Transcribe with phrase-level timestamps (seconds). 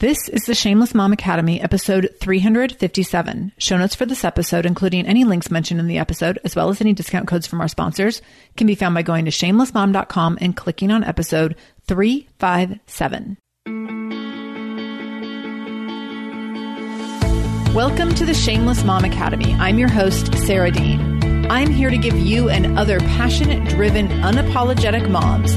[0.00, 3.52] This is the Shameless Mom Academy, episode 357.
[3.58, 6.80] Show notes for this episode, including any links mentioned in the episode, as well as
[6.80, 8.20] any discount codes from our sponsors,
[8.56, 11.54] can be found by going to shamelessmom.com and clicking on episode
[11.86, 13.38] 357.
[17.72, 19.54] Welcome to the Shameless Mom Academy.
[19.54, 21.46] I'm your host, Sarah Dean.
[21.48, 25.56] I'm here to give you and other passionate, driven, unapologetic moms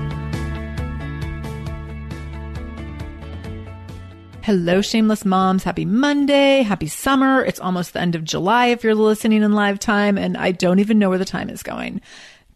[4.51, 5.63] Hello, shameless moms.
[5.63, 6.61] Happy Monday.
[6.61, 7.41] Happy summer.
[7.41, 10.79] It's almost the end of July if you're listening in live time, and I don't
[10.79, 12.01] even know where the time is going.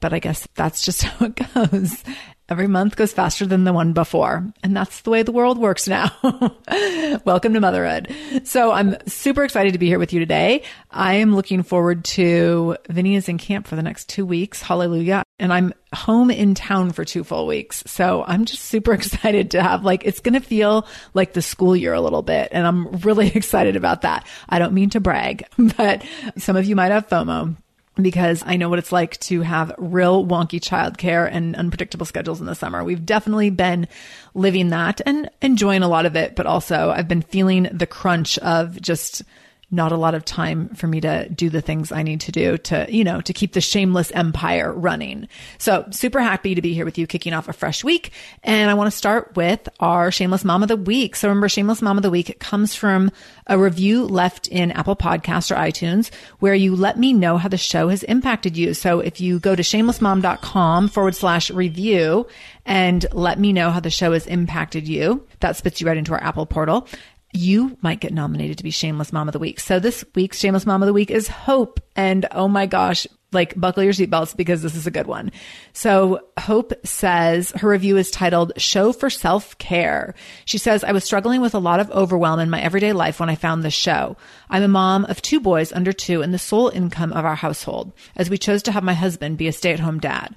[0.01, 2.03] But I guess that's just how it goes.
[2.47, 4.45] Every month goes faster than the one before.
[4.61, 6.11] And that's the way the world works now.
[7.25, 8.15] Welcome to motherhood.
[8.43, 10.61] So I'm super excited to be here with you today.
[10.91, 14.61] I am looking forward to Vinny is in camp for the next two weeks.
[14.61, 15.23] Hallelujah.
[15.39, 17.83] And I'm home in town for two full weeks.
[17.87, 21.75] So I'm just super excited to have like, it's going to feel like the school
[21.75, 22.49] year a little bit.
[22.51, 24.27] And I'm really excited about that.
[24.47, 25.45] I don't mean to brag,
[25.77, 26.05] but
[26.37, 27.55] some of you might have FOMO
[28.01, 32.45] because I know what it's like to have real wonky childcare and unpredictable schedules in
[32.45, 32.83] the summer.
[32.83, 33.87] We've definitely been
[34.33, 38.37] living that and enjoying a lot of it, but also I've been feeling the crunch
[38.39, 39.23] of just
[39.71, 42.57] not a lot of time for me to do the things I need to do
[42.57, 45.27] to, you know, to keep the shameless empire running.
[45.57, 48.11] So super happy to be here with you kicking off a fresh week.
[48.43, 51.15] And I want to start with our shameless mom of the week.
[51.15, 53.11] So remember, shameless mom of the week comes from
[53.47, 57.57] a review left in Apple Podcasts or iTunes where you let me know how the
[57.57, 58.73] show has impacted you.
[58.73, 62.27] So if you go to shamelessmom.com forward slash review
[62.65, 66.13] and let me know how the show has impacted you, that spits you right into
[66.13, 66.87] our Apple portal
[67.35, 69.59] you might get nominated to be Shameless Mom of the Week.
[69.59, 71.79] So this week's Shameless Mom of the Week is Hope.
[71.95, 75.31] And oh my gosh, like buckle your seatbelts because this is a good one.
[75.73, 80.15] So Hope says her review is titled Show for Self Care.
[80.45, 83.29] She says, I was struggling with a lot of overwhelm in my everyday life when
[83.29, 84.17] I found this show.
[84.49, 87.93] I'm a mom of two boys under two and the sole income of our household
[88.15, 90.35] as we chose to have my husband be a stay at home dad.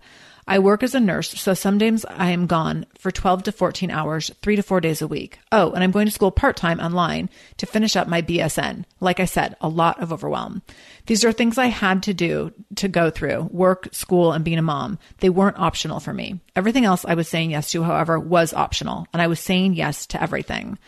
[0.48, 3.90] I work as a nurse, so some days I am gone for 12 to 14
[3.90, 5.38] hours, three to four days a week.
[5.52, 7.28] Oh, and I'm going to school part time online
[7.58, 8.86] to finish up my BSN.
[8.98, 10.62] Like I said, a lot of overwhelm.
[11.04, 14.62] These are things I had to do to go through work, school, and being a
[14.62, 14.98] mom.
[15.18, 16.40] They weren't optional for me.
[16.56, 20.06] Everything else I was saying yes to, however, was optional, and I was saying yes
[20.06, 20.78] to everything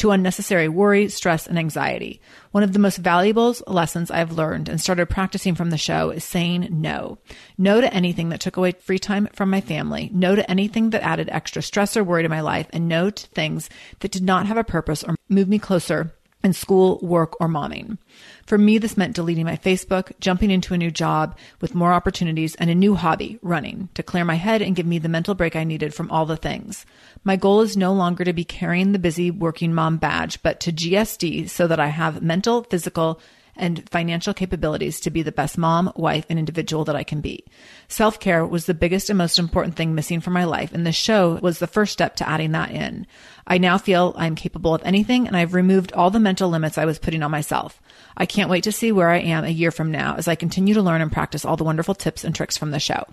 [0.00, 2.22] to unnecessary worry, stress, and anxiety.
[2.52, 6.24] One of the most valuable lessons I've learned and started practicing from the show is
[6.24, 7.18] saying no.
[7.58, 11.02] No to anything that took away free time from my family, no to anything that
[11.02, 13.68] added extra stress or worry to my life, and no to things
[13.98, 17.98] that did not have a purpose or move me closer in school, work, or momming.
[18.46, 22.54] For me, this meant deleting my Facebook, jumping into a new job with more opportunities,
[22.56, 25.54] and a new hobby, running, to clear my head and give me the mental break
[25.54, 26.86] I needed from all the things.
[27.22, 30.72] My goal is no longer to be carrying the busy working mom badge, but to
[30.72, 33.20] GSD so that I have mental, physical,
[33.60, 37.44] and financial capabilities to be the best mom, wife, and individual that I can be.
[37.86, 40.92] Self care was the biggest and most important thing missing from my life, and the
[40.92, 43.06] show was the first step to adding that in.
[43.46, 46.84] I now feel I'm capable of anything, and I've removed all the mental limits I
[46.86, 47.80] was putting on myself.
[48.16, 50.74] I can't wait to see where I am a year from now as I continue
[50.74, 53.04] to learn and practice all the wonderful tips and tricks from the show.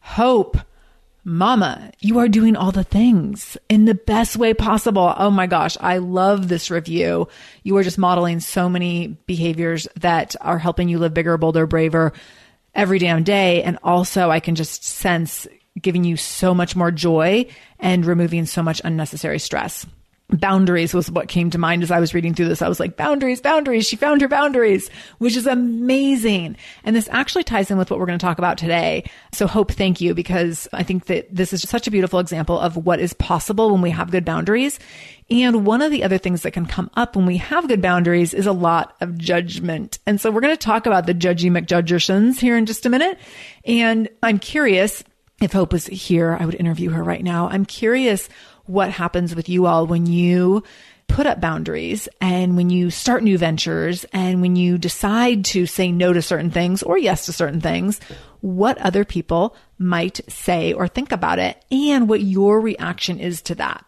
[0.00, 0.56] Hope.
[1.24, 5.14] Mama, you are doing all the things in the best way possible.
[5.16, 7.28] Oh my gosh, I love this review.
[7.62, 12.12] You are just modeling so many behaviors that are helping you live bigger, bolder, braver
[12.74, 13.62] every damn day.
[13.62, 15.46] And also, I can just sense
[15.80, 17.46] giving you so much more joy
[17.78, 19.86] and removing so much unnecessary stress
[20.30, 22.62] boundaries was what came to mind as I was reading through this.
[22.62, 23.86] I was like, boundaries, boundaries.
[23.86, 26.56] She found her boundaries, which is amazing.
[26.84, 29.08] And this actually ties in with what we're going to talk about today.
[29.32, 32.76] So Hope, thank you, because I think that this is such a beautiful example of
[32.76, 34.78] what is possible when we have good boundaries.
[35.30, 38.34] And one of the other things that can come up when we have good boundaries
[38.34, 39.98] is a lot of judgment.
[40.06, 43.18] And so we're going to talk about the judgy McJudgersons here in just a minute.
[43.64, 45.04] And I'm curious
[45.40, 47.48] if Hope was here, I would interview her right now.
[47.48, 48.28] I'm curious
[48.70, 50.62] what happens with you all when you
[51.08, 55.90] put up boundaries and when you start new ventures and when you decide to say
[55.90, 58.00] no to certain things or yes to certain things,
[58.40, 63.56] what other people might say or think about it and what your reaction is to
[63.56, 63.84] that.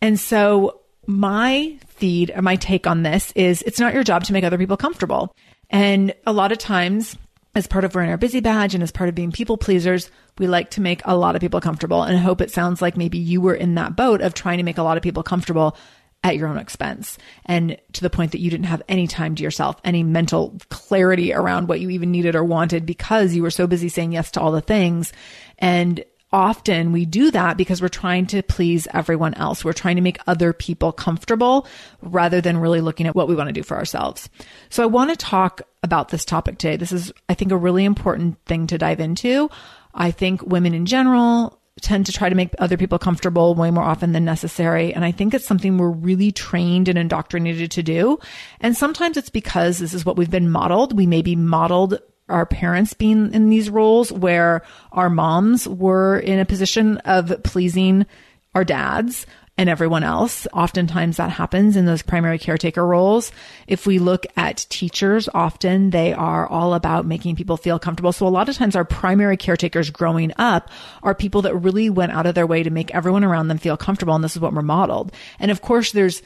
[0.00, 4.32] And so my feed or my take on this is it's not your job to
[4.32, 5.34] make other people comfortable.
[5.68, 7.16] And a lot of times
[7.54, 10.46] as part of wearing our busy badge and as part of being people pleasers, we
[10.46, 13.18] like to make a lot of people comfortable and I hope it sounds like maybe
[13.18, 15.76] you were in that boat of trying to make a lot of people comfortable
[16.24, 19.42] at your own expense and to the point that you didn't have any time to
[19.42, 23.66] yourself, any mental clarity around what you even needed or wanted because you were so
[23.66, 25.12] busy saying yes to all the things.
[25.58, 29.64] And often we do that because we're trying to please everyone else.
[29.64, 31.66] We're trying to make other people comfortable
[32.00, 34.28] rather than really looking at what we want to do for ourselves.
[34.70, 36.76] So I want to talk about this topic today.
[36.76, 39.50] This is, I think, a really important thing to dive into.
[39.94, 43.84] I think women in general tend to try to make other people comfortable way more
[43.84, 44.92] often than necessary.
[44.92, 48.18] And I think it's something we're really trained and indoctrinated to do.
[48.60, 50.96] And sometimes it's because this is what we've been modeled.
[50.96, 51.98] We may be modeled
[52.32, 58.06] our parents being in these roles where our moms were in a position of pleasing
[58.54, 59.26] our dads
[59.58, 60.46] and everyone else.
[60.52, 63.32] Oftentimes that happens in those primary caretaker roles.
[63.66, 68.12] If we look at teachers, often they are all about making people feel comfortable.
[68.12, 70.70] So a lot of times our primary caretakers growing up
[71.02, 73.76] are people that really went out of their way to make everyone around them feel
[73.76, 74.14] comfortable.
[74.14, 75.12] And this is what we're modeled.
[75.38, 76.22] And of course, there's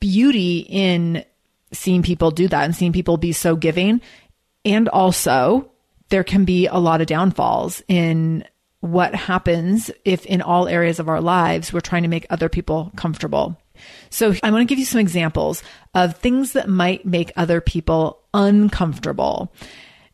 [0.00, 1.24] beauty in
[1.72, 4.00] seeing people do that and seeing people be so giving.
[4.64, 5.70] And also
[6.08, 8.44] there can be a lot of downfalls in
[8.80, 12.92] what happens if in all areas of our lives we're trying to make other people
[12.96, 13.60] comfortable.
[14.10, 15.62] So I want to give you some examples
[15.94, 19.52] of things that might make other people uncomfortable.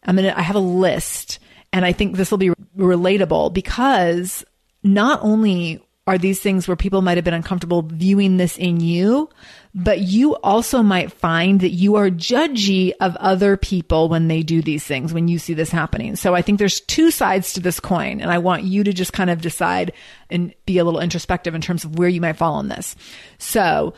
[0.04, 1.38] I'm going to, I have a list
[1.72, 4.44] and I think this will be relatable because
[4.82, 9.28] not only are these things where people might have been uncomfortable viewing this in you,
[9.76, 14.62] but you also might find that you are judgy of other people when they do
[14.62, 16.16] these things, when you see this happening.
[16.16, 19.12] So I think there's two sides to this coin, and I want you to just
[19.12, 19.92] kind of decide
[20.30, 22.96] and be a little introspective in terms of where you might fall on this.
[23.38, 23.94] So,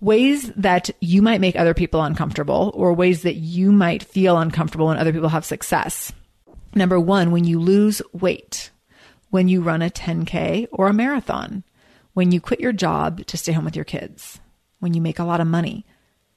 [0.00, 4.88] ways that you might make other people uncomfortable or ways that you might feel uncomfortable
[4.88, 6.12] when other people have success.
[6.74, 8.70] Number one, when you lose weight
[9.34, 11.64] when you run a 10K or a marathon,
[12.12, 14.38] when you quit your job to stay home with your kids,
[14.84, 15.86] when you make a lot of money.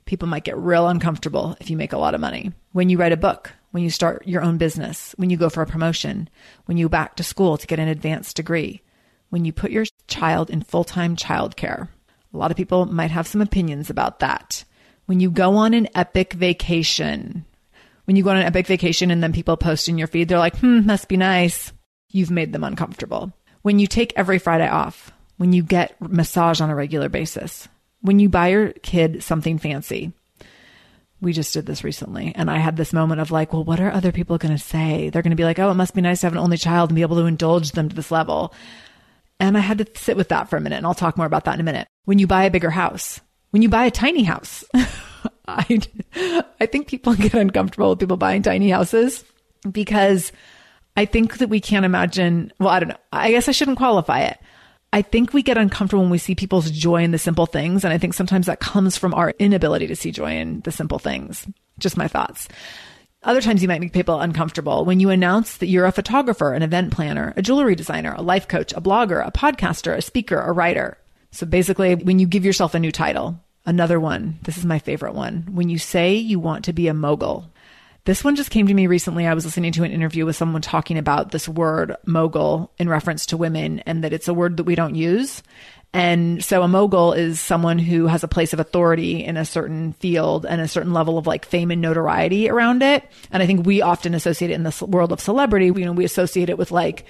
[0.06, 2.54] People might get real uncomfortable if you make a lot of money.
[2.72, 5.62] When you write a book, when you start your own business, when you go for
[5.62, 6.30] a promotion,
[6.63, 8.82] when you back to school to get an advanced degree,
[9.32, 11.89] when you put your child in full time childcare.
[12.34, 14.63] A lot of people might have some opinions about that.
[15.08, 17.44] When you go on an epic vacation,
[18.06, 20.39] when you go on an epic vacation and then people post in your feed, they're
[20.39, 21.74] like, hmm, must be nice
[22.10, 23.34] you've made them uncomfortable.
[23.63, 27.68] When you take every Friday off, when you get massage on a regular basis,
[28.01, 30.13] when you buy your kid something fancy.
[31.20, 33.92] We just did this recently, and I had this moment of like, well, what are
[33.92, 35.10] other people going to say?
[35.10, 36.92] They're going to be like, oh, it must be nice to have an only child
[36.92, 38.54] and be able to indulge them to this level.
[39.39, 41.46] And I had to sit with that for a minute, and I'll talk more about
[41.46, 41.88] that in a minute.
[42.06, 44.63] When you buy a bigger house, when you buy a tiny house,
[45.48, 45.82] I,
[46.60, 49.24] I think people get uncomfortable with people buying tiny houses
[49.72, 50.32] because
[50.96, 52.98] I think that we can't imagine, well, I don't know.
[53.12, 54.39] I guess I shouldn't qualify it.
[54.94, 57.84] I think we get uncomfortable when we see people's joy in the simple things.
[57.84, 61.00] And I think sometimes that comes from our inability to see joy in the simple
[61.00, 61.46] things.
[61.77, 62.48] Just my thoughts.
[63.24, 66.63] Other times you might make people uncomfortable when you announce that you're a photographer, an
[66.63, 70.51] event planner, a jewelry designer, a life coach, a blogger, a podcaster, a speaker, a
[70.51, 70.98] writer.
[71.32, 75.13] So basically, when you give yourself a new title, another one, this is my favorite
[75.13, 77.51] one, when you say you want to be a mogul.
[78.07, 79.27] This one just came to me recently.
[79.27, 83.25] I was listening to an interview with someone talking about this word mogul in reference
[83.25, 85.43] to women and that it's a word that we don't use.
[85.91, 89.91] And so a mogul is someone who has a place of authority in a certain
[89.91, 93.03] field and a certain level of like fame and notoriety around it.
[93.29, 95.65] And I think we often associate it in the world of celebrity.
[95.65, 97.03] You know, we associate it with like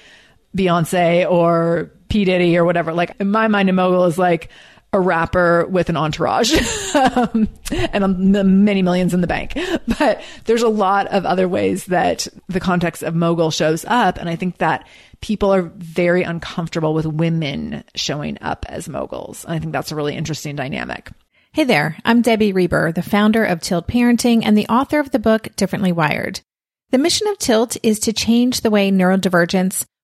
[0.57, 2.25] Beyonce or P.
[2.25, 2.91] Diddy or whatever.
[2.91, 4.49] Like in my mind, a mogul is like,
[4.97, 6.51] a rapper with an entourage
[6.95, 9.57] um, and many millions in the bank.
[9.99, 14.17] But there's a lot of other ways that the context of mogul shows up.
[14.17, 14.87] And I think that
[15.21, 19.43] people are very uncomfortable with women showing up as moguls.
[19.43, 21.09] And I think that's a really interesting dynamic.
[21.53, 25.19] Hey there, I'm Debbie Reber, the founder of Tilt Parenting and the author of the
[25.19, 26.41] book Differently Wired.
[26.91, 29.85] The mission of Tilt is to change the way neurodivergence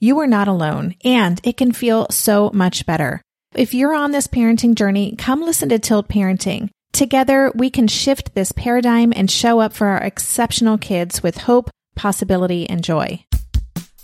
[0.00, 3.22] you are not alone and it can feel so much better.
[3.54, 6.70] If you're on this parenting journey, come listen to Tilt Parenting.
[6.92, 11.70] Together, we can shift this paradigm and show up for our exceptional kids with hope,
[11.96, 13.24] possibility, and joy.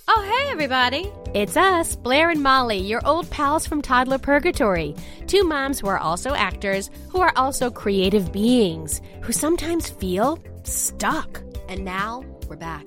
[0.06, 1.10] Oh, hey, everybody.
[1.34, 4.94] It's us, Blair and Molly, your old pals from Toddler Purgatory.
[5.26, 11.42] Two moms who are also actors, who are also creative beings, who sometimes feel stuck.
[11.68, 12.86] And now we're back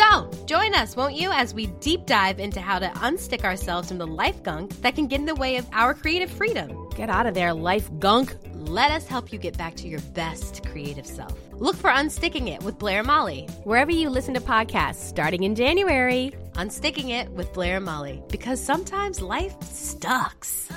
[0.00, 3.98] So, join us, won't you, as we deep dive into how to unstick ourselves from
[3.98, 6.88] the life gunk that can get in the way of our creative freedom.
[6.96, 8.34] Get out of there, life gunk.
[8.54, 11.38] Let us help you get back to your best creative self.
[11.52, 13.46] Look for Unsticking It with Blair Molly.
[13.64, 16.32] Wherever you listen to podcasts starting in January.
[16.52, 18.22] Unsticking It with Blair Molly.
[18.30, 20.70] Because sometimes life sucks.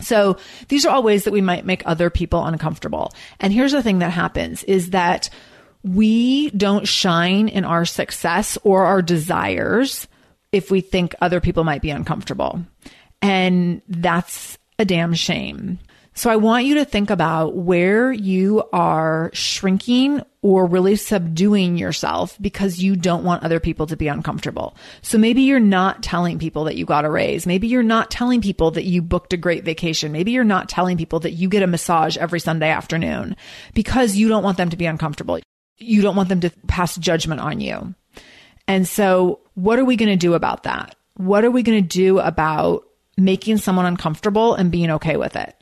[0.00, 0.36] So
[0.68, 3.12] these are all ways that we might make other people uncomfortable.
[3.40, 5.28] And here's the thing that happens is that
[5.82, 10.08] we don't shine in our success or our desires
[10.52, 12.60] if we think other people might be uncomfortable.
[13.22, 15.78] And that's a damn shame.
[16.14, 22.36] So I want you to think about where you are shrinking or really subduing yourself
[22.40, 24.76] because you don't want other people to be uncomfortable.
[25.00, 27.46] So maybe you're not telling people that you got a raise.
[27.46, 30.10] Maybe you're not telling people that you booked a great vacation.
[30.10, 33.36] Maybe you're not telling people that you get a massage every Sunday afternoon
[33.74, 35.38] because you don't want them to be uncomfortable
[35.78, 37.94] you don't want them to pass judgment on you.
[38.66, 40.94] And so, what are we going to do about that?
[41.14, 42.84] What are we going to do about
[43.16, 45.54] making someone uncomfortable and being okay with it?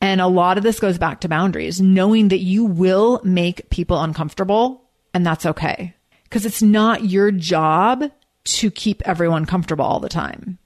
[0.00, 4.00] And a lot of this goes back to boundaries, knowing that you will make people
[4.00, 5.94] uncomfortable and that's okay.
[6.24, 8.04] Because it's not your job
[8.44, 10.58] to keep everyone comfortable all the time.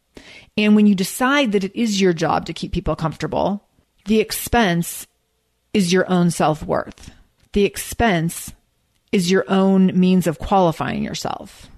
[0.57, 3.65] And when you decide that it is your job to keep people comfortable,
[4.07, 5.07] the expense
[5.73, 7.13] is your own self worth.
[7.53, 8.53] The expense
[9.13, 11.69] is your own means of qualifying yourself.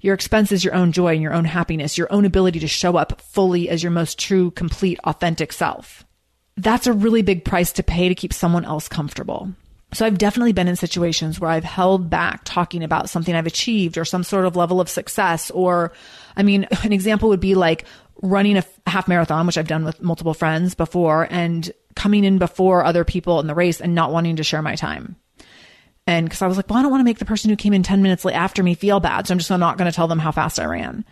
[0.00, 2.96] Your expense is your own joy and your own happiness, your own ability to show
[2.96, 6.04] up fully as your most true, complete, authentic self.
[6.56, 9.52] That's a really big price to pay to keep someone else comfortable.
[9.92, 13.96] So I've definitely been in situations where I've held back talking about something I've achieved
[13.96, 15.50] or some sort of level of success.
[15.50, 15.92] Or,
[16.36, 17.84] I mean, an example would be like
[18.22, 22.84] running a half marathon, which I've done with multiple friends before and coming in before
[22.84, 25.16] other people in the race and not wanting to share my time.
[26.06, 27.72] And because I was like, well, I don't want to make the person who came
[27.72, 29.26] in 10 minutes late after me feel bad.
[29.26, 31.04] So I'm just not going to tell them how fast I ran.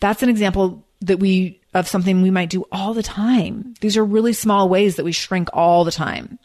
[0.00, 3.74] That's an example that we, of something we might do all the time.
[3.80, 6.38] These are really small ways that we shrink all the time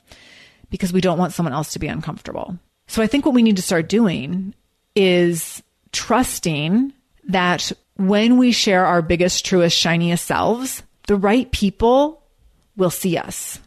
[0.70, 2.58] because we don't want someone else to be uncomfortable.
[2.88, 4.54] So I think what we need to start doing
[4.96, 6.94] is trusting
[7.30, 12.24] that when we share our biggest, truest, shiniest selves, the right people
[12.76, 13.60] will see us.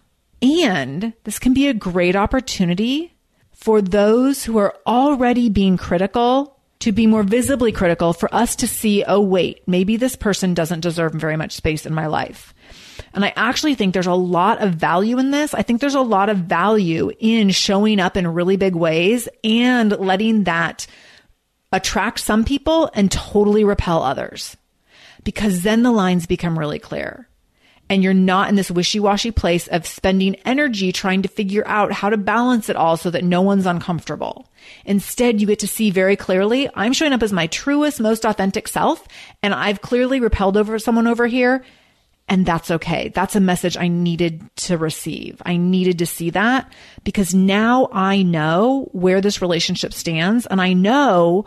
[0.43, 3.15] And this can be a great opportunity
[3.59, 8.69] for those who are already being critical to be more visibly critical for us to
[8.69, 12.55] see, oh, wait, maybe this person doesn't deserve very much space in my life.
[13.13, 15.55] And I actually think there's a lot of value in this.
[15.55, 19.91] I think there's a lot of value in showing up in really big ways and
[19.91, 20.87] letting that
[21.73, 24.57] attract some people and totally repel others
[25.25, 27.28] because then the lines become really clear
[27.91, 32.11] and you're not in this wishy-washy place of spending energy trying to figure out how
[32.11, 34.47] to balance it all so that no one's uncomfortable.
[34.85, 38.69] Instead, you get to see very clearly, I'm showing up as my truest, most authentic
[38.69, 39.07] self,
[39.43, 41.65] and I've clearly repelled over someone over here.
[42.31, 43.09] And that's okay.
[43.09, 45.41] That's a message I needed to receive.
[45.47, 46.71] I needed to see that
[47.03, 51.47] because now I know where this relationship stands and I know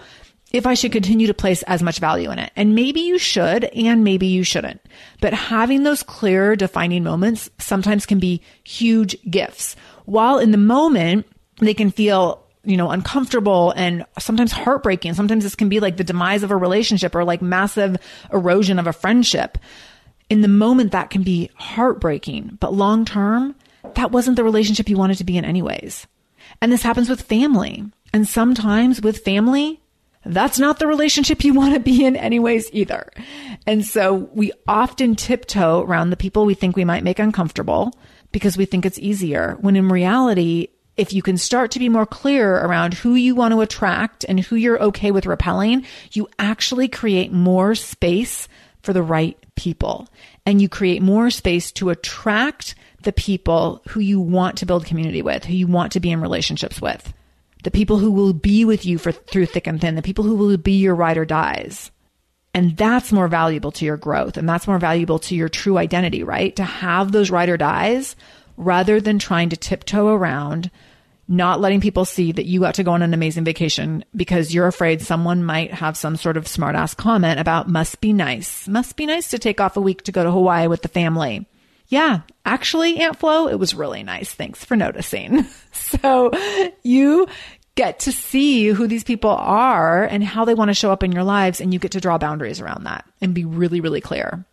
[0.51, 2.51] if I should continue to place as much value in it.
[2.55, 4.81] And maybe you should, and maybe you shouldn't.
[5.22, 9.75] But having those clear defining moments sometimes can be huge gifts.
[10.05, 11.25] While in the moment,
[11.60, 15.13] they can feel you know, uncomfortable and sometimes heartbreaking.
[15.13, 17.98] Sometimes this can be like the demise of a relationship or like massive
[18.31, 19.58] erosion of a friendship.
[20.29, 23.55] In the moment, that can be heartbreaking, but long term,
[23.96, 26.08] that wasn't the relationship you wanted to be in anyways.
[26.62, 27.84] And this happens with family.
[28.13, 29.81] And sometimes with family,
[30.25, 33.11] that's not the relationship you want to be in anyways either.
[33.65, 37.93] And so we often tiptoe around the people we think we might make uncomfortable
[38.31, 39.57] because we think it's easier.
[39.61, 43.53] When in reality, if you can start to be more clear around who you want
[43.53, 48.47] to attract and who you're okay with repelling, you actually create more space
[48.83, 50.07] for the right people
[50.45, 55.21] and you create more space to attract the people who you want to build community
[55.21, 57.13] with, who you want to be in relationships with
[57.63, 60.35] the people who will be with you for through thick and thin, the people who
[60.35, 61.91] will be your ride or dies.
[62.53, 66.23] And that's more valuable to your growth and that's more valuable to your true identity,
[66.23, 66.55] right?
[66.57, 68.15] To have those ride or dies
[68.57, 70.69] rather than trying to tiptoe around,
[71.27, 74.67] not letting people see that you got to go on an amazing vacation because you're
[74.67, 78.67] afraid someone might have some sort of smartass comment about must be nice.
[78.67, 81.47] Must be nice to take off a week to go to Hawaii with the family.
[81.91, 84.31] Yeah, actually, Aunt Flo, it was really nice.
[84.33, 85.45] Thanks for noticing.
[85.73, 86.31] so
[86.83, 87.27] you
[87.75, 91.11] get to see who these people are and how they want to show up in
[91.11, 94.45] your lives, and you get to draw boundaries around that and be really, really clear.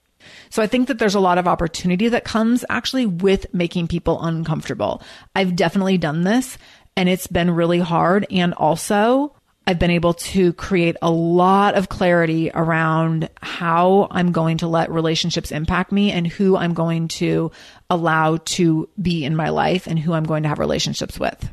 [0.51, 4.20] So I think that there's a lot of opportunity that comes actually with making people
[4.20, 5.01] uncomfortable.
[5.37, 6.59] I've definitely done this
[6.96, 8.27] and it's been really hard.
[8.31, 9.33] And also,
[9.69, 14.91] I've been able to create a lot of clarity around how I'm going to let
[14.91, 17.53] relationships impact me and who I'm going to
[17.91, 21.53] allow to be in my life and who I'm going to have relationships with.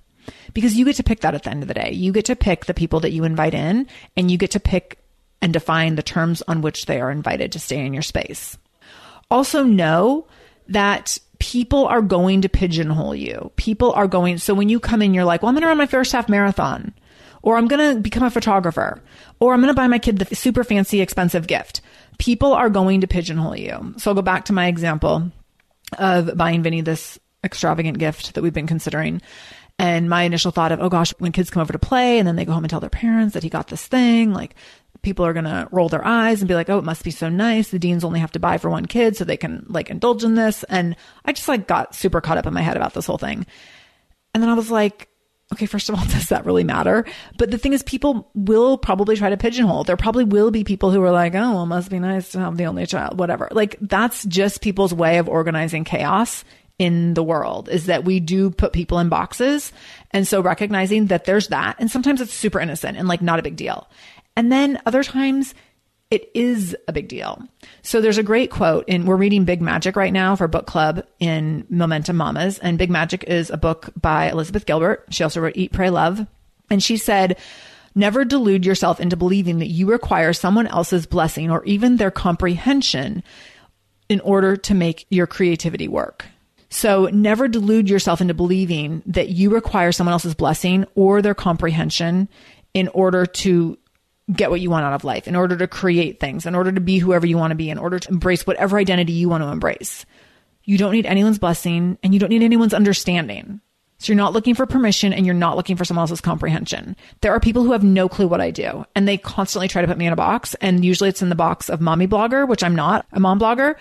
[0.54, 1.92] Because you get to pick that at the end of the day.
[1.92, 4.98] You get to pick the people that you invite in and you get to pick
[5.42, 8.58] and define the terms on which they are invited to stay in your space.
[9.30, 10.26] Also know
[10.70, 13.52] that people are going to pigeonhole you.
[13.58, 15.78] People are going, so when you come in, you're like, well, I'm going to run
[15.78, 16.94] my first half marathon
[17.46, 19.02] or I'm going to become a photographer,
[19.40, 21.80] or I'm going to buy my kid the super fancy, expensive gift.
[22.18, 23.94] People are going to pigeonhole you.
[23.98, 25.32] So I'll go back to my example
[26.00, 29.22] of buying Vinny this extravagant gift that we've been considering.
[29.78, 32.36] And my initial thought of, oh gosh, when kids come over to play and then
[32.36, 34.56] they go home and tell their parents that he got this thing, like
[35.04, 37.30] people are going to roll their eyes and be like, oh, it must be so
[37.30, 37.70] nice.
[37.70, 40.34] The deans only have to buy for one kid so they can like indulge in
[40.34, 40.64] this.
[40.64, 43.46] And I just like got super caught up in my head about this whole thing.
[44.34, 45.10] And then I was like,
[45.54, 47.06] okay, first of all, does that really matter?
[47.38, 49.84] But the thing is, people will probably try to pigeonhole.
[49.84, 52.40] There probably will be people who are like, oh, well, it must be nice to
[52.40, 53.48] have the only child, whatever.
[53.52, 56.44] Like, that's just people's way of organizing chaos
[56.78, 59.72] in the world is that we do put people in boxes.
[60.12, 61.78] And so recognizing that there's that.
[61.80, 63.90] And sometimes it's super innocent and like not a big deal.
[64.36, 65.56] And then other times
[66.12, 67.42] it is a big deal.
[67.82, 71.06] So there's a great quote in we're reading Big Magic right now for book club
[71.20, 75.06] in Momentum Mamas and Big Magic is a book by Elizabeth Gilbert.
[75.10, 76.26] She also wrote Eat Pray Love
[76.70, 77.38] and she said
[77.98, 83.24] Never delude yourself into believing that you require someone else's blessing or even their comprehension
[84.10, 86.26] in order to make your creativity work.
[86.70, 92.28] So never delude yourself into believing that you require someone else's blessing or their comprehension
[92.74, 93.78] in order to
[94.34, 96.82] get what you want out of life, in order to create things, in order to
[96.82, 99.50] be whoever you want to be, in order to embrace whatever identity you want to
[99.50, 100.06] embrace.
[100.64, 103.62] You don't need anyone's blessing and you don't need anyone's understanding.
[104.00, 106.96] So you're not looking for permission and you're not looking for someone else's comprehension.
[107.22, 109.88] There are people who have no clue what I do and they constantly try to
[109.88, 110.54] put me in a box.
[110.56, 113.76] And usually it's in the box of mommy blogger, which I'm not a mom blogger.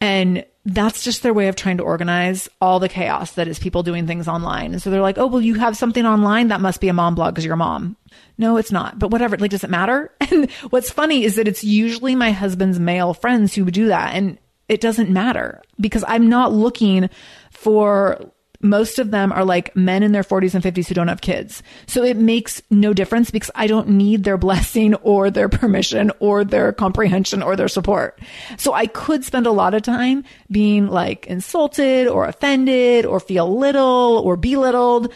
[0.00, 3.82] And that's just their way of trying to organize all the chaos that is people
[3.82, 4.72] doing things online.
[4.72, 7.14] And so they're like, oh, well, you have something online that must be a mom
[7.14, 7.96] blog because you're a mom.
[8.38, 8.98] No, it's not.
[8.98, 9.36] But whatever.
[9.36, 10.10] Like, does it matter?
[10.34, 14.14] And what's funny is that it's usually my husband's male friends who do that.
[14.14, 17.10] And it doesn't matter because I'm not looking
[17.50, 18.32] for
[18.64, 21.62] most of them are like men in their 40s and 50s who don't have kids.
[21.86, 26.44] So it makes no difference because I don't need their blessing or their permission or
[26.44, 28.18] their comprehension or their support.
[28.56, 33.56] So I could spend a lot of time being like insulted or offended or feel
[33.56, 35.12] little or belittled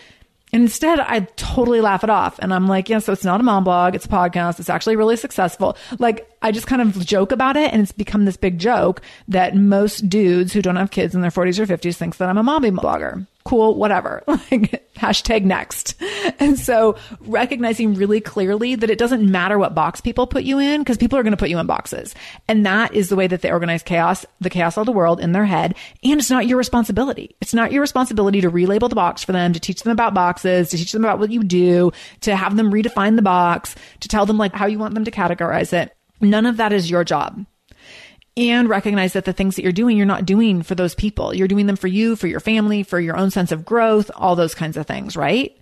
[0.52, 2.38] and instead, I totally laugh it off.
[2.38, 3.94] And I'm like, yeah, so it's not a mom blog.
[3.94, 4.60] It's a podcast.
[4.60, 5.76] It's actually really successful.
[5.98, 7.72] Like, I just kind of joke about it.
[7.72, 11.30] And it's become this big joke that most dudes who don't have kids in their
[11.30, 14.22] 40s or 50s thinks that I'm a mommy blogger cool, whatever.
[14.50, 15.94] Like hashtag next.
[16.38, 20.80] And so recognizing really clearly that it doesn't matter what box people put you in
[20.80, 22.14] because people are going to put you in boxes.
[22.46, 25.32] And that is the way that they organize chaos, the chaos of the world in
[25.32, 25.76] their head.
[26.02, 27.36] And it's not your responsibility.
[27.40, 30.70] It's not your responsibility to relabel the box for them, to teach them about boxes,
[30.70, 34.26] to teach them about what you do, to have them redefine the box, to tell
[34.26, 35.94] them like how you want them to categorize it.
[36.20, 37.44] None of that is your job
[38.38, 41.34] and recognize that the things that you're doing, you're not doing for those people.
[41.34, 44.36] You're doing them for you, for your family, for your own sense of growth, all
[44.36, 45.58] those kinds of things, right?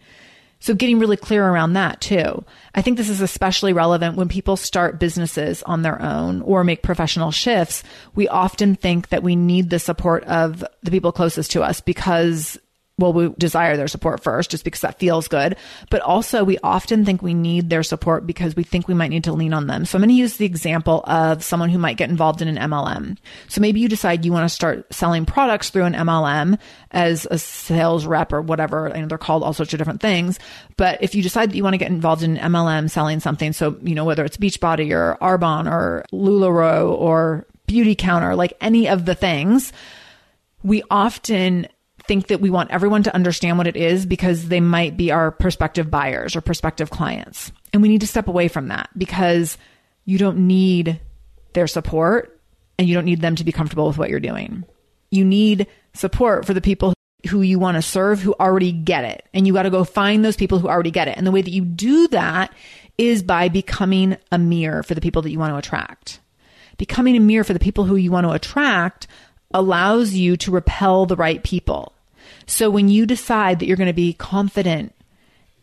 [0.60, 2.44] So getting really clear around that too.
[2.74, 6.82] I think this is especially relevant when people start businesses on their own or make
[6.82, 7.82] professional shifts.
[8.14, 12.58] We often think that we need the support of the people closest to us because
[12.98, 15.56] well, we desire their support first just because that feels good.
[15.90, 19.24] But also, we often think we need their support because we think we might need
[19.24, 19.84] to lean on them.
[19.84, 22.70] So I'm going to use the example of someone who might get involved in an
[22.70, 23.18] MLM.
[23.48, 26.58] So maybe you decide you want to start selling products through an MLM
[26.90, 28.90] as a sales rep or whatever.
[28.90, 30.38] I know they're called all sorts of different things.
[30.78, 33.52] But if you decide that you want to get involved in an MLM selling something,
[33.52, 39.04] so, you know, whether it's Beachbody or Arbonne or LuLaRoe or Beautycounter, like any of
[39.04, 39.72] the things,
[40.62, 41.68] we often
[42.06, 45.30] think that we want everyone to understand what it is because they might be our
[45.30, 47.52] prospective buyers or prospective clients.
[47.72, 49.58] And we need to step away from that because
[50.04, 51.00] you don't need
[51.52, 52.40] their support
[52.78, 54.64] and you don't need them to be comfortable with what you're doing.
[55.10, 56.94] You need support for the people
[57.28, 59.26] who you want to serve who already get it.
[59.34, 61.16] And you got to go find those people who already get it.
[61.16, 62.52] And the way that you do that
[62.98, 66.20] is by becoming a mirror for the people that you want to attract.
[66.78, 69.06] Becoming a mirror for the people who you want to attract
[69.52, 71.92] allows you to repel the right people.
[72.46, 74.92] So when you decide that you're going to be confident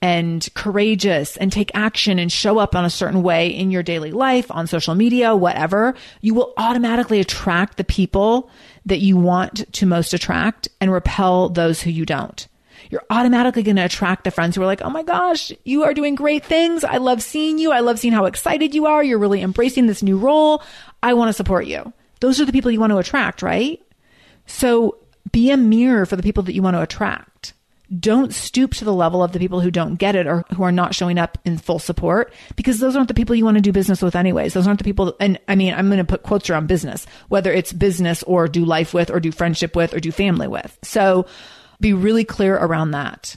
[0.02, 4.12] and courageous and take action and show up on a certain way in your daily
[4.12, 8.50] life, on social media, whatever, you will automatically attract the people
[8.86, 12.50] that you want to most attract and repel those who you don't.
[12.90, 15.94] You're automatically going to attract the friends who are like, Oh my gosh, you are
[15.94, 16.84] doing great things.
[16.84, 17.72] I love seeing you.
[17.72, 19.02] I love seeing how excited you are.
[19.02, 20.62] You're really embracing this new role.
[21.02, 21.94] I want to support you.
[22.20, 23.82] Those are the people you want to attract, right?
[24.48, 24.98] So
[25.32, 27.54] be a mirror for the people that you want to attract.
[28.00, 30.72] Don't stoop to the level of the people who don't get it or who are
[30.72, 33.72] not showing up in full support because those aren't the people you want to do
[33.72, 34.54] business with anyways.
[34.54, 37.54] Those aren't the people, and I mean, I'm going to put quotes around business, whether
[37.54, 40.78] it's business or do life with or do friendship with or do family with.
[40.82, 41.28] So
[41.80, 43.36] be really clear around that.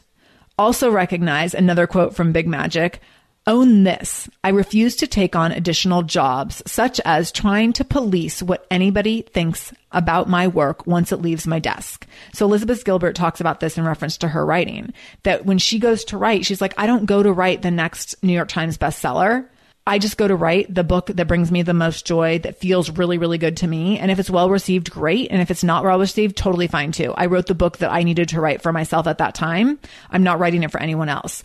[0.59, 3.03] Also recognize another quote from Big Magic
[3.47, 4.29] own this.
[4.43, 9.73] I refuse to take on additional jobs, such as trying to police what anybody thinks
[9.93, 12.07] about my work once it leaves my desk.
[12.33, 16.05] So Elizabeth Gilbert talks about this in reference to her writing, that when she goes
[16.07, 19.49] to write, she's like, I don't go to write the next New York Times bestseller.
[19.89, 22.91] I just go to write the book that brings me the most joy, that feels
[22.91, 24.01] really, really good to me.
[24.01, 25.31] And if it's well received, great.
[25.31, 27.15] And if it's not well received, totally fine too.
[27.17, 29.79] I wrote the book that I needed to write for myself at that time.
[30.11, 31.45] I'm not writing it for anyone else.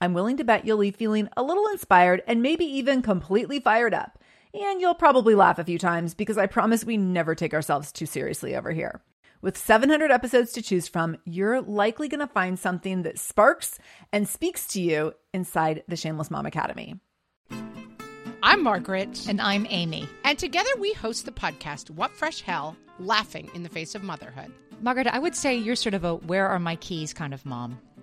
[0.00, 3.94] I'm willing to bet you'll leave feeling a little inspired and maybe even completely fired
[3.94, 4.18] up.
[4.54, 8.06] And you'll probably laugh a few times because I promise we never take ourselves too
[8.06, 9.02] seriously over here.
[9.42, 13.78] With 700 episodes to choose from, you're likely going to find something that sparks
[14.12, 16.98] and speaks to you inside the Shameless Mom Academy.
[18.42, 19.26] I'm Margaret.
[19.28, 20.08] And I'm Amy.
[20.24, 24.52] And together we host the podcast, What Fresh Hell Laughing in the Face of Motherhood.
[24.80, 27.80] Margaret, I would say you're sort of a where are my keys kind of mom.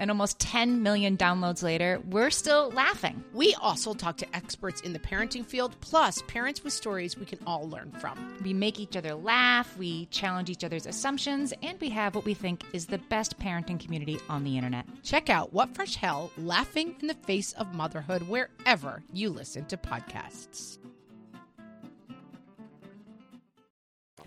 [0.00, 3.22] And almost 10 million downloads later, we're still laughing.
[3.32, 7.38] We also talk to experts in the parenting field, plus parents with stories we can
[7.46, 8.38] all learn from.
[8.42, 12.34] We make each other laugh, we challenge each other's assumptions, and we have what we
[12.34, 14.86] think is the best parenting community on the internet.
[15.04, 19.76] Check out What Fresh Hell Laughing in the Face of Motherhood wherever you listen to
[19.76, 20.78] podcasts.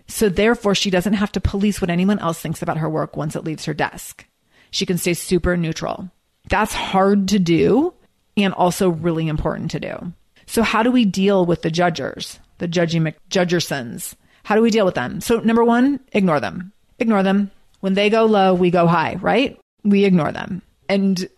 [0.06, 3.34] So, therefore, she doesn't have to police what anyone else thinks about her work once
[3.34, 4.26] it leaves her desk.
[4.74, 6.10] She can stay super neutral.
[6.48, 7.94] That's hard to do
[8.36, 10.12] and also really important to do.
[10.46, 14.16] So how do we deal with the judgers, the judgy McJudgersons?
[14.42, 15.20] How do we deal with them?
[15.20, 16.72] So number one, ignore them.
[16.98, 17.52] Ignore them.
[17.82, 19.56] When they go low, we go high, right?
[19.84, 21.28] We ignore them and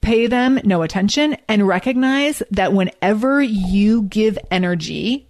[0.00, 5.28] pay them no attention and recognize that whenever you give energy,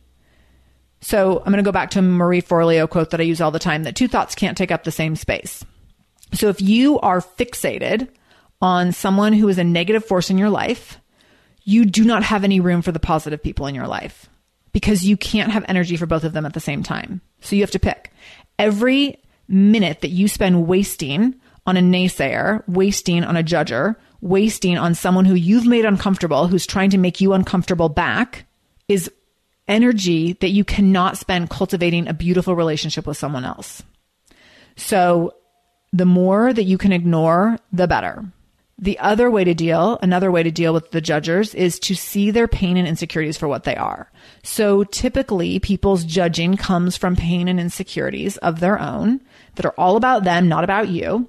[1.03, 3.59] so I'm going to go back to Marie Forleo quote that I use all the
[3.59, 5.63] time that two thoughts can't take up the same space.
[6.33, 8.09] So if you are fixated
[8.61, 10.99] on someone who is a negative force in your life,
[11.65, 14.29] you do not have any room for the positive people in your life
[14.73, 17.21] because you can't have energy for both of them at the same time.
[17.41, 18.13] So you have to pick.
[18.59, 21.35] Every minute that you spend wasting
[21.67, 26.67] on a naysayer, wasting on a judger, wasting on someone who you've made uncomfortable, who's
[26.67, 28.47] trying to make you uncomfortable back,
[28.89, 29.11] is
[29.69, 33.83] energy that you cannot spend cultivating a beautiful relationship with someone else.
[34.77, 35.35] So
[35.93, 38.25] the more that you can ignore, the better.
[38.79, 42.31] The other way to deal, another way to deal with the judgers is to see
[42.31, 44.11] their pain and insecurities for what they are.
[44.43, 49.21] So typically people's judging comes from pain and insecurities of their own
[49.57, 51.29] that are all about them, not about you.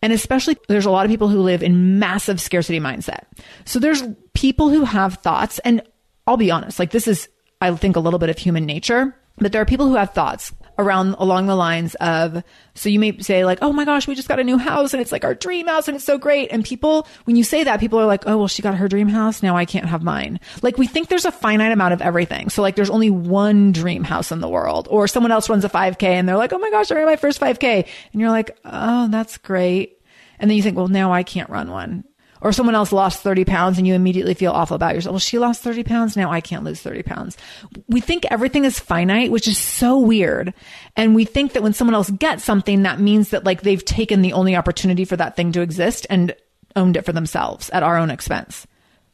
[0.00, 3.24] And especially there's a lot of people who live in massive scarcity mindset.
[3.66, 5.82] So there's people who have thoughts and
[6.26, 7.28] I'll be honest, like this is,
[7.60, 10.54] I think a little bit of human nature, but there are people who have thoughts
[10.78, 12.42] around along the lines of
[12.74, 15.00] so you may say like oh my gosh we just got a new house and
[15.00, 16.50] it's like our dream house and it's so great.
[16.50, 19.08] And people when you say that people are like oh well she got her dream
[19.08, 19.42] house.
[19.42, 20.40] Now I can't have mine.
[20.62, 22.50] Like we think there's a finite amount of everything.
[22.50, 25.68] So like there's only one dream house in the world or someone else runs a
[25.68, 28.56] 5k and they're like oh my gosh I ran my first 5k and you're like
[28.64, 30.00] oh that's great.
[30.38, 32.04] And then you think well now I can't run one
[32.40, 35.12] or someone else lost 30 pounds and you immediately feel awful about yourself.
[35.12, 36.16] Well, she lost 30 pounds.
[36.16, 37.36] Now I can't lose 30 pounds.
[37.88, 40.54] We think everything is finite, which is so weird.
[40.96, 44.22] And we think that when someone else gets something, that means that like they've taken
[44.22, 46.34] the only opportunity for that thing to exist and
[46.74, 48.66] owned it for themselves at our own expense.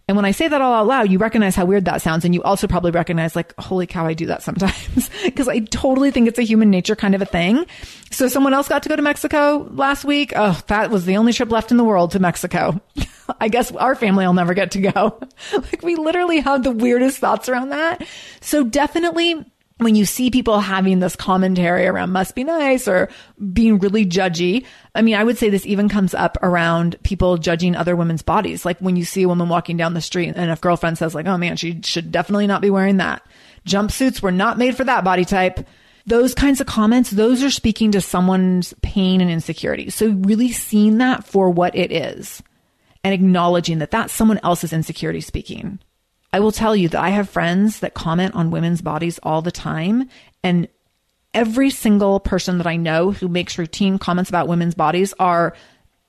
[0.09, 2.25] And when I say that all out loud, you recognize how weird that sounds.
[2.25, 5.11] And you also probably recognize, like, holy cow, I do that sometimes.
[5.23, 7.65] Because I totally think it's a human nature kind of a thing.
[8.11, 10.33] So someone else got to go to Mexico last week.
[10.35, 12.81] Oh, that was the only trip left in the world to Mexico.
[13.41, 15.21] I guess our family will never get to go.
[15.53, 18.07] like, we literally have the weirdest thoughts around that.
[18.41, 19.52] So definitely
[19.85, 23.09] when you see people having this commentary around must be nice or
[23.53, 24.65] being really judgy,
[24.95, 28.65] I mean, I would say this even comes up around people judging other women's bodies.
[28.65, 31.27] Like when you see a woman walking down the street and a girlfriend says like,
[31.27, 33.27] oh man, she should definitely not be wearing that.
[33.67, 35.67] Jumpsuits were not made for that body type.
[36.05, 39.91] Those kinds of comments, those are speaking to someone's pain and insecurity.
[39.91, 42.43] So really seeing that for what it is
[43.05, 45.79] and acknowledging that that's someone else's insecurity speaking.
[46.33, 49.53] I will tell you that I have friends that comment on women's bodies all the
[49.53, 50.09] time.
[50.43, 50.69] And
[51.35, 55.55] every single person that I know who makes routine comments about women's bodies are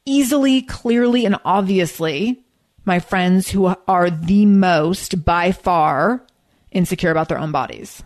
[0.06, 2.44] easily, clearly, and obviously
[2.86, 6.26] my friends who are the most by far
[6.72, 8.04] insecure about their own bodies.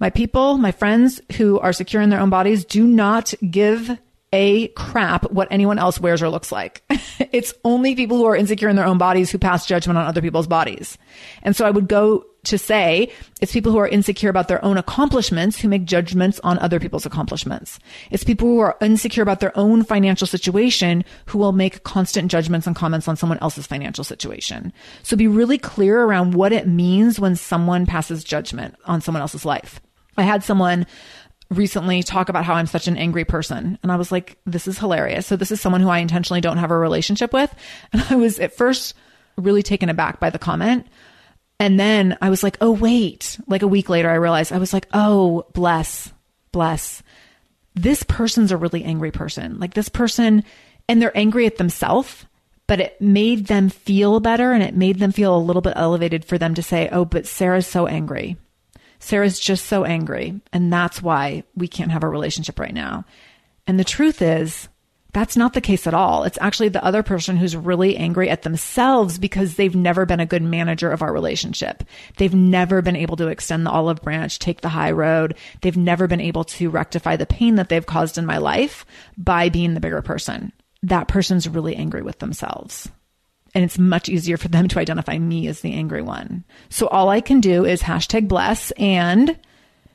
[0.00, 3.98] My people, my friends who are secure in their own bodies do not give
[4.32, 6.82] a crap what anyone else wears or looks like.
[7.32, 10.22] it's only people who are insecure in their own bodies who pass judgment on other
[10.22, 10.98] people's bodies.
[11.42, 13.10] And so I would go to say
[13.40, 17.04] it's people who are insecure about their own accomplishments who make judgments on other people's
[17.04, 17.78] accomplishments.
[18.10, 22.66] It's people who are insecure about their own financial situation who will make constant judgments
[22.66, 24.72] and comments on someone else's financial situation.
[25.02, 29.44] So be really clear around what it means when someone passes judgment on someone else's
[29.44, 29.80] life.
[30.16, 30.86] I had someone
[31.50, 33.78] recently talk about how I'm such an angry person.
[33.82, 35.26] And I was like, this is hilarious.
[35.26, 37.54] So this is someone who I intentionally don't have a relationship with.
[37.92, 38.94] And I was at first
[39.36, 40.86] really taken aback by the comment.
[41.60, 43.38] And then I was like, oh, wait.
[43.46, 46.12] Like a week later, I realized I was like, oh, bless,
[46.52, 47.02] bless.
[47.74, 49.58] This person's a really angry person.
[49.58, 50.44] Like this person,
[50.88, 52.26] and they're angry at themselves,
[52.66, 56.24] but it made them feel better and it made them feel a little bit elevated
[56.24, 58.36] for them to say, oh, but Sarah's so angry.
[58.98, 60.40] Sarah's just so angry.
[60.52, 63.04] And that's why we can't have a relationship right now.
[63.66, 64.68] And the truth is,
[65.12, 66.24] that's not the case at all.
[66.24, 70.26] It's actually the other person who's really angry at themselves because they've never been a
[70.26, 71.82] good manager of our relationship.
[72.18, 75.34] They've never been able to extend the olive branch, take the high road.
[75.62, 78.84] They've never been able to rectify the pain that they've caused in my life
[79.16, 80.52] by being the bigger person.
[80.82, 82.88] That person's really angry with themselves.
[83.54, 86.44] And it's much easier for them to identify me as the angry one.
[86.68, 89.38] So all I can do is hashtag bless and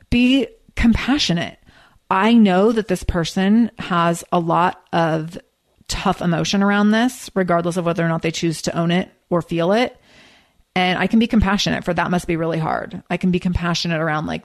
[0.10, 1.60] be compassionate
[2.14, 5.36] I know that this person has a lot of
[5.88, 9.42] tough emotion around this, regardless of whether or not they choose to own it or
[9.42, 10.00] feel it.
[10.76, 13.02] And I can be compassionate for that must be really hard.
[13.10, 14.44] I can be compassionate around like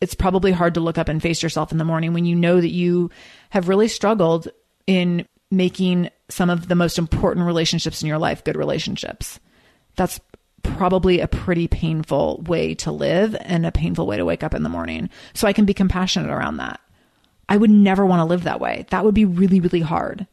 [0.00, 2.60] it's probably hard to look up and face yourself in the morning when you know
[2.60, 3.10] that you
[3.50, 4.48] have really struggled
[4.88, 9.38] in making some of the most important relationships in your life good relationships.
[9.96, 10.20] That's
[10.62, 14.62] probably a pretty painful way to live and a painful way to wake up in
[14.62, 15.08] the morning.
[15.32, 16.80] So I can be compassionate around that.
[17.48, 18.86] I would never want to live that way.
[18.90, 20.26] That would be really, really hard.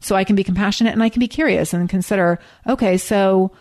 [0.00, 3.52] So I can be compassionate and I can be curious and consider, okay, so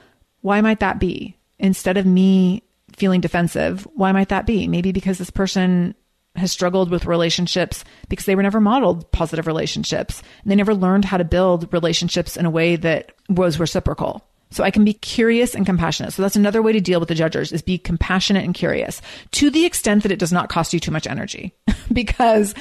[0.42, 1.38] why might that be?
[1.60, 2.64] Instead of me
[2.96, 4.68] feeling defensive, why might that be?
[4.68, 5.96] Maybe because this person
[6.36, 11.06] has struggled with relationships because they were never modeled positive relationships and they never learned
[11.06, 14.26] how to build relationships in a way that was reciprocal.
[14.50, 16.14] So I can be curious and compassionate.
[16.14, 19.50] So that's another way to deal with the judgers is be compassionate and curious to
[19.50, 21.54] the extent that it does not cost you too much energy
[21.94, 22.54] because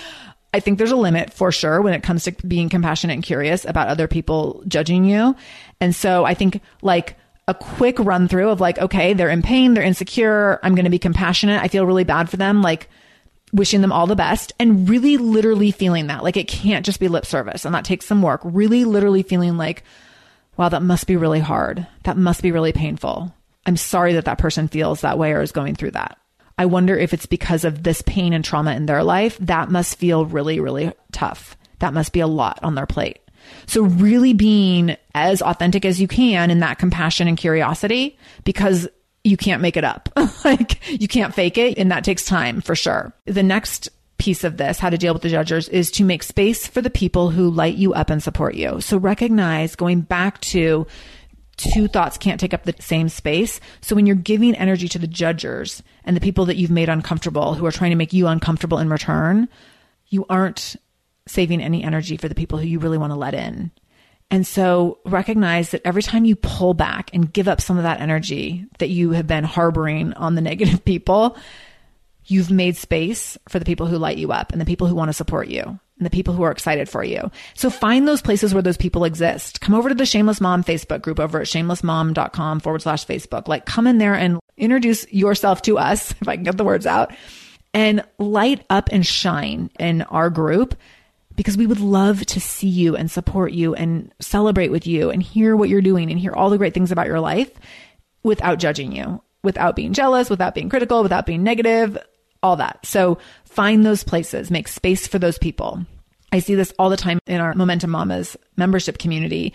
[0.54, 3.64] I think there's a limit for sure when it comes to being compassionate and curious
[3.64, 5.34] about other people judging you.
[5.80, 7.16] And so I think like
[7.48, 10.60] a quick run through of like, okay, they're in pain, they're insecure.
[10.62, 11.62] I'm going to be compassionate.
[11.62, 12.62] I feel really bad for them.
[12.62, 12.88] Like
[13.52, 16.22] wishing them all the best and really literally feeling that.
[16.22, 18.40] Like it can't just be lip service and that takes some work.
[18.44, 19.84] Really literally feeling like,
[20.56, 21.86] wow, that must be really hard.
[22.04, 23.34] That must be really painful.
[23.66, 26.18] I'm sorry that that person feels that way or is going through that.
[26.58, 29.38] I wonder if it's because of this pain and trauma in their life.
[29.38, 31.56] That must feel really, really tough.
[31.78, 33.18] That must be a lot on their plate.
[33.66, 38.88] So really being as authentic as you can in that compassion and curiosity because
[39.24, 40.08] you can't make it up.
[40.44, 43.12] like you can't fake it and that takes time for sure.
[43.24, 46.66] The next piece of this, how to deal with the judgers, is to make space
[46.66, 48.80] for the people who light you up and support you.
[48.80, 50.86] So recognize going back to
[51.56, 53.60] two thoughts can't take up the same space.
[53.80, 57.54] So when you're giving energy to the judgers and the people that you've made uncomfortable
[57.54, 59.48] who are trying to make you uncomfortable in return,
[60.08, 60.76] you aren't
[61.26, 63.70] saving any energy for the people who you really want to let in.
[64.32, 68.00] And so recognize that every time you pull back and give up some of that
[68.00, 71.36] energy that you have been harboring on the negative people,
[72.24, 75.10] you've made space for the people who light you up and the people who want
[75.10, 77.30] to support you and the people who are excited for you.
[77.52, 79.60] So find those places where those people exist.
[79.60, 83.48] Come over to the Shameless Mom Facebook group over at shamelessmom.com forward slash Facebook.
[83.48, 86.86] Like come in there and introduce yourself to us, if I can get the words
[86.86, 87.12] out,
[87.74, 90.74] and light up and shine in our group
[91.36, 95.22] because we would love to see you and support you and celebrate with you and
[95.22, 97.50] hear what you're doing and hear all the great things about your life
[98.22, 101.98] without judging you, without being jealous, without being critical, without being negative,
[102.42, 102.84] all that.
[102.84, 105.84] So find those places, make space for those people.
[106.32, 109.52] I see this all the time in our Momentum Mamas membership community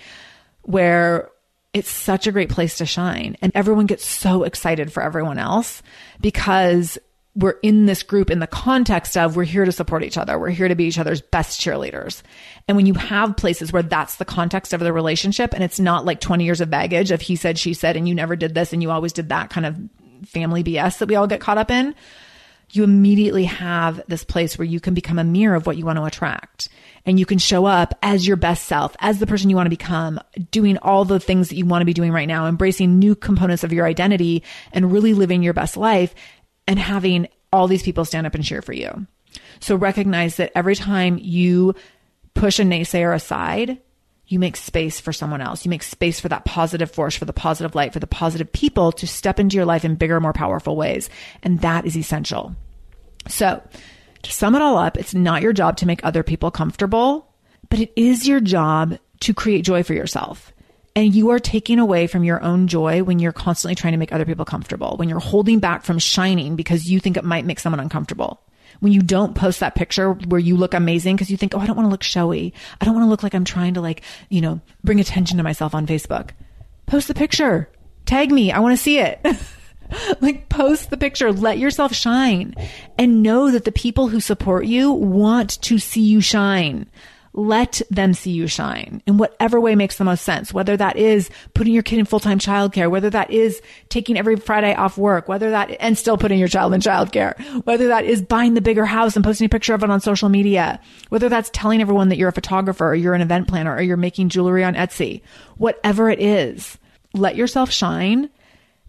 [0.61, 1.29] where
[1.73, 3.37] it's such a great place to shine.
[3.41, 5.81] And everyone gets so excited for everyone else
[6.21, 6.97] because
[7.37, 10.39] we're in this group in the context of we're here to support each other.
[10.39, 12.23] We're here to be each other's best cheerleaders.
[12.67, 16.03] And when you have places where that's the context of the relationship and it's not
[16.03, 18.73] like 20 years of baggage of he said, she said, and you never did this
[18.73, 19.77] and you always did that kind of
[20.27, 21.93] family BS that we all get caught up in,
[22.71, 25.97] you immediately have this place where you can become a mirror of what you want
[25.97, 26.69] to attract.
[27.05, 29.71] And you can show up as your best self, as the person you want to
[29.71, 30.19] become,
[30.51, 33.63] doing all the things that you want to be doing right now, embracing new components
[33.63, 36.13] of your identity and really living your best life
[36.67, 39.07] and having all these people stand up and cheer for you.
[39.59, 41.75] So recognize that every time you
[42.33, 43.79] push a naysayer aside,
[44.27, 45.65] you make space for someone else.
[45.65, 48.91] You make space for that positive force, for the positive light, for the positive people
[48.93, 51.09] to step into your life in bigger, more powerful ways.
[51.43, 52.55] And that is essential.
[53.27, 53.61] So
[54.23, 57.33] to sum it all up, it's not your job to make other people comfortable,
[57.69, 60.53] but it is your job to create joy for yourself.
[60.97, 64.11] And you are taking away from your own joy when you're constantly trying to make
[64.11, 67.59] other people comfortable, when you're holding back from shining because you think it might make
[67.59, 68.41] someone uncomfortable
[68.79, 71.67] when you don't post that picture where you look amazing because you think, oh, I
[71.67, 72.51] don't want to look showy.
[72.81, 75.43] I don't want to look like I'm trying to like, you know, bring attention to
[75.43, 76.31] myself on Facebook.
[76.87, 77.69] post the picture.
[78.07, 78.51] Tag me.
[78.51, 79.23] I want to see it.
[80.21, 82.55] like post the picture, let yourself shine
[82.97, 86.89] and know that the people who support you want to see you shine.
[87.33, 91.29] Let them see you shine in whatever way makes the most sense, whether that is
[91.53, 95.51] putting your kid in full-time childcare, whether that is taking every Friday off work, whether
[95.51, 99.15] that, and still putting your child in childcare, whether that is buying the bigger house
[99.15, 102.29] and posting a picture of it on social media, whether that's telling everyone that you're
[102.29, 105.21] a photographer or you're an event planner or you're making jewelry on Etsy,
[105.57, 106.77] whatever it is,
[107.13, 108.29] let yourself shine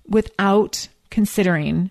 [0.07, 1.91] without considering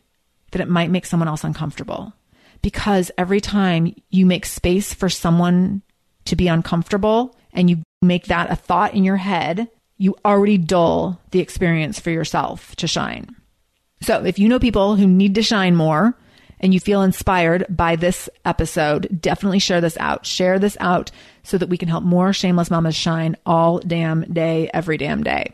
[0.52, 2.14] that it might make someone else uncomfortable.
[2.62, 5.84] Because every time you make space for someone
[6.28, 9.68] to be uncomfortable and you make that a thought in your head,
[9.98, 13.36] you already dull the experience for yourself to shine.
[14.02, 16.16] So if you know people who need to shine more
[16.60, 20.26] and you feel inspired by this episode, definitely share this out.
[20.26, 21.12] Share this out
[21.44, 25.54] so that we can help more shameless mamas shine all damn day, every damn day.